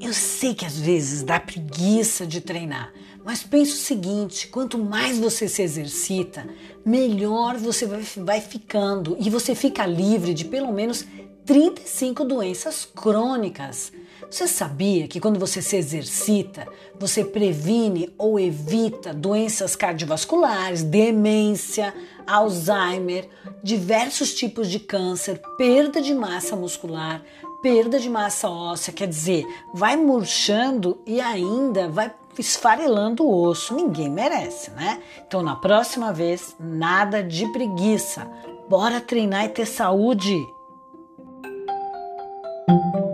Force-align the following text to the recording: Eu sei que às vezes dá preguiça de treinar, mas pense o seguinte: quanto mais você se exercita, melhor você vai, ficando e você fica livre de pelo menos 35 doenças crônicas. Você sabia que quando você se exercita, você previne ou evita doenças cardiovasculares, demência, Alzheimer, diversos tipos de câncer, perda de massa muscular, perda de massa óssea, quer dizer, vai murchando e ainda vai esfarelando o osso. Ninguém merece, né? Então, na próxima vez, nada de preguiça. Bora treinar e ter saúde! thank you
Eu 0.00 0.12
sei 0.12 0.54
que 0.54 0.64
às 0.66 0.78
vezes 0.78 1.22
dá 1.22 1.40
preguiça 1.40 2.26
de 2.26 2.40
treinar, 2.40 2.92
mas 3.24 3.42
pense 3.42 3.72
o 3.72 3.76
seguinte: 3.76 4.46
quanto 4.48 4.78
mais 4.78 5.18
você 5.18 5.48
se 5.48 5.62
exercita, 5.62 6.46
melhor 6.84 7.56
você 7.56 7.86
vai, 7.86 8.40
ficando 8.40 9.16
e 9.18 9.30
você 9.30 9.54
fica 9.54 9.86
livre 9.86 10.34
de 10.34 10.44
pelo 10.44 10.72
menos 10.72 11.04
35 11.46 12.24
doenças 12.24 12.84
crônicas. 12.84 13.92
Você 14.28 14.48
sabia 14.48 15.06
que 15.06 15.20
quando 15.20 15.38
você 15.38 15.62
se 15.62 15.76
exercita, 15.76 16.66
você 16.98 17.24
previne 17.24 18.12
ou 18.18 18.40
evita 18.40 19.14
doenças 19.14 19.76
cardiovasculares, 19.76 20.82
demência, 20.82 21.94
Alzheimer, 22.26 23.28
diversos 23.62 24.34
tipos 24.34 24.68
de 24.68 24.80
câncer, 24.80 25.40
perda 25.56 26.02
de 26.02 26.12
massa 26.12 26.56
muscular, 26.56 27.22
perda 27.62 28.00
de 28.00 28.10
massa 28.10 28.50
óssea, 28.50 28.92
quer 28.92 29.06
dizer, 29.06 29.46
vai 29.72 29.96
murchando 29.96 31.00
e 31.06 31.20
ainda 31.20 31.88
vai 31.88 32.12
esfarelando 32.36 33.24
o 33.24 33.42
osso. 33.44 33.72
Ninguém 33.72 34.10
merece, 34.10 34.72
né? 34.72 35.00
Então, 35.24 35.42
na 35.42 35.54
próxima 35.54 36.12
vez, 36.12 36.56
nada 36.58 37.22
de 37.22 37.46
preguiça. 37.52 38.28
Bora 38.68 39.00
treinar 39.00 39.44
e 39.44 39.50
ter 39.50 39.66
saúde! 39.66 40.55
thank 42.76 42.94
you 42.94 43.05